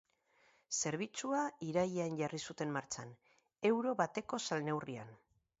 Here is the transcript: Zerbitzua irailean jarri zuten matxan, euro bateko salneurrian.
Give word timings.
Zerbitzua 0.81 1.41
irailean 1.67 2.17
jarri 2.21 2.41
zuten 2.53 2.73
matxan, 2.79 3.15
euro 3.73 3.97
bateko 4.03 4.45
salneurrian. 4.51 5.17